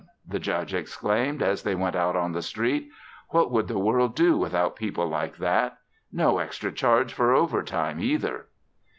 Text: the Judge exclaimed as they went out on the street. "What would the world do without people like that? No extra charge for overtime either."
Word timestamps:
the 0.27 0.39
Judge 0.39 0.73
exclaimed 0.73 1.43
as 1.43 1.61
they 1.61 1.75
went 1.75 1.95
out 1.95 2.15
on 2.15 2.31
the 2.31 2.41
street. 2.41 2.89
"What 3.29 3.51
would 3.51 3.67
the 3.67 3.77
world 3.77 4.15
do 4.15 4.35
without 4.35 4.75
people 4.75 5.05
like 5.07 5.37
that? 5.37 5.77
No 6.11 6.39
extra 6.39 6.71
charge 6.71 7.13
for 7.13 7.35
overtime 7.35 7.99
either." 7.99 8.47